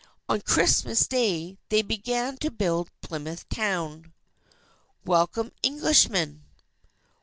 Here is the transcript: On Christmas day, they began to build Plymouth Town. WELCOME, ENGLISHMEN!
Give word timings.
On 0.27 0.41
Christmas 0.41 1.05
day, 1.05 1.59
they 1.69 1.83
began 1.83 2.35
to 2.37 2.49
build 2.49 2.89
Plymouth 3.03 3.47
Town. 3.49 4.11
WELCOME, 5.05 5.51
ENGLISHMEN! 5.61 6.41